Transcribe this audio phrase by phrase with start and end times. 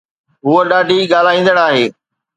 [0.45, 1.85] هوءَ ڏاڍي ڳالهائيندڙ آهي